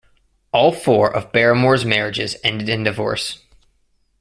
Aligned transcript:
All 0.51 0.71
four 0.71 1.15
of 1.15 1.31
Barrymore's 1.31 1.85
marriages 1.85 2.35
ended 2.43 2.67
in 2.69 2.83
divorce. 2.83 3.37